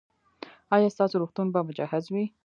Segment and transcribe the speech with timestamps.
[0.75, 2.25] ایا ستاسو روغتون به مجهز وي؟